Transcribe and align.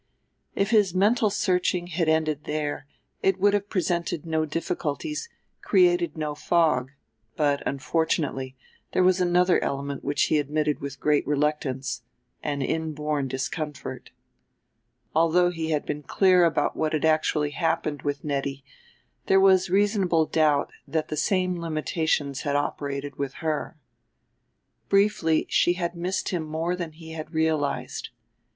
If 0.55 0.71
his 0.71 0.95
mental 0.95 1.29
searching 1.29 1.85
had 1.85 2.09
ended 2.09 2.45
there 2.45 2.87
it 3.21 3.37
would 3.39 3.53
have 3.53 3.69
presented 3.69 4.25
no 4.25 4.45
difficulties, 4.45 5.29
created 5.61 6.17
no 6.17 6.33
fog; 6.33 6.89
but, 7.35 7.61
unfortunately, 7.67 8.55
there 8.93 9.03
was 9.03 9.21
another 9.21 9.63
element 9.63 10.03
which 10.03 10.23
he 10.23 10.39
admitted 10.39 10.79
with 10.81 10.99
great 10.99 11.27
reluctance, 11.27 12.01
an 12.41 12.63
inborn 12.63 13.27
discomfort. 13.27 14.09
Although 15.13 15.51
he 15.51 15.69
had 15.69 15.85
been 15.85 16.01
clear 16.01 16.45
about 16.45 16.75
what 16.75 16.93
had 16.93 17.05
actually 17.05 17.51
happened 17.51 18.01
with 18.01 18.23
Nettie 18.23 18.63
there 19.27 19.39
was 19.39 19.69
reasonable 19.69 20.25
doubt 20.25 20.71
that 20.87 21.09
the 21.09 21.15
same 21.15 21.61
limitations 21.61 22.41
had 22.41 22.55
operated 22.55 23.17
with 23.19 23.35
her. 23.45 23.77
Briefly 24.89 25.45
she 25.47 25.73
had 25.73 25.93
missed 25.95 26.29
him 26.29 26.41
more 26.43 26.75
than 26.75 26.93
he 26.93 27.11
had 27.11 27.35
realized. 27.35 28.09